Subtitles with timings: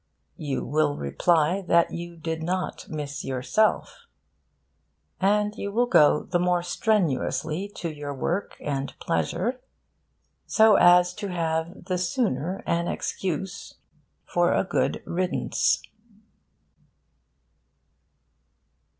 [0.37, 4.07] You will reply that you did not miss yourself.
[5.19, 9.61] And you will go the more strenuously to your work and pleasure,
[10.47, 13.75] so as to have the sooner an excuse
[14.25, 15.83] for a good riddance.